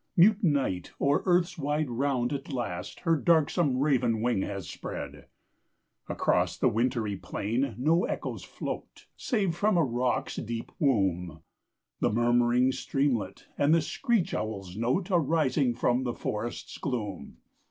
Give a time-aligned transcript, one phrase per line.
[0.17, 5.27] mute night o'er earth's wide round at last Her darksome raven wing has spread.
[6.09, 11.43] Across the wintry plain no echoes float, Save, from the rock's deep womb,
[11.99, 17.37] The murmuring streamlet, and the screech owl's note, Arising from the forest's gloom.